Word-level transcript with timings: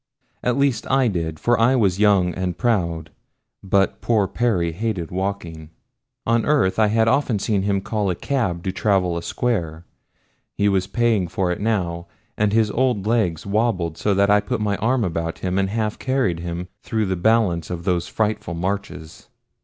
At 0.41 0.57
least 0.57 0.89
I 0.89 1.07
did, 1.07 1.39
for 1.39 1.59
I 1.59 1.75
was 1.75 1.99
young 1.99 2.33
and 2.33 2.57
proud; 2.57 3.11
but 3.61 4.01
poor 4.01 4.27
Perry 4.27 4.71
hated 4.71 5.11
walking. 5.11 5.69
On 6.25 6.43
earth 6.43 6.79
I 6.79 6.87
had 6.87 7.07
often 7.07 7.37
seen 7.37 7.61
him 7.61 7.81
call 7.81 8.09
a 8.09 8.15
cab 8.15 8.63
to 8.63 8.71
travel 8.71 9.15
a 9.15 9.21
square 9.21 9.85
he 10.55 10.67
was 10.67 10.87
paying 10.87 11.27
for 11.27 11.51
it 11.51 11.61
now, 11.61 12.07
and 12.35 12.51
his 12.51 12.71
old 12.71 13.05
legs 13.05 13.45
wobbled 13.45 13.95
so 13.95 14.15
that 14.15 14.31
I 14.31 14.39
put 14.39 14.59
my 14.59 14.75
arm 14.77 15.03
about 15.03 15.37
him 15.45 15.59
and 15.59 15.69
half 15.69 15.99
carried 15.99 16.39
him 16.39 16.67
through 16.81 17.05
the 17.05 17.15
balance 17.15 17.69
of 17.69 17.83
those 17.83 18.07
frightful 18.07 18.55
marches. 18.55 19.27